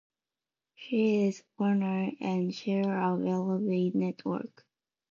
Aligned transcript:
She 0.73 1.27
is 1.27 1.43
owner 1.59 2.09
and 2.19 2.51
Chair 2.51 2.99
of 3.03 3.19
Ellevate 3.23 3.93
Network. 3.93 4.65